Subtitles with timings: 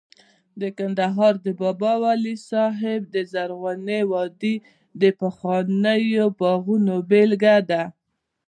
[0.59, 4.55] د کندهار د بابا ولی صاحب د زرغونې وادۍ
[5.01, 7.83] د پخوانیو باغونو بېلګه ده